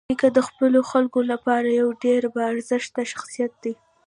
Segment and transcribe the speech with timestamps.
[0.09, 3.73] نیکه د خپلو خلکو لپاره یوه ډېره باارزښته شخصيت دی.